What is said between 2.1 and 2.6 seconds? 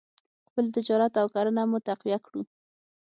کړو.